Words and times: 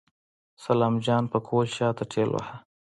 سلام 0.63 0.93
جان 1.05 1.23
پکول 1.31 1.67
شاته 1.75 2.03
ټېلوهه. 2.11 2.55